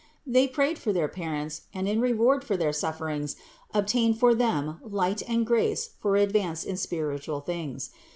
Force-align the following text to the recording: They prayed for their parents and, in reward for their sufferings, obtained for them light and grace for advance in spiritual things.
They 0.25 0.47
prayed 0.47 0.79
for 0.79 0.91
their 0.91 1.07
parents 1.07 1.67
and, 1.75 1.87
in 1.87 2.01
reward 2.01 2.43
for 2.43 2.57
their 2.57 2.73
sufferings, 2.73 3.35
obtained 3.71 4.17
for 4.19 4.33
them 4.33 4.79
light 4.83 5.21
and 5.29 5.45
grace 5.45 5.91
for 5.99 6.15
advance 6.15 6.63
in 6.63 6.75
spiritual 6.77 7.39
things. 7.41 7.91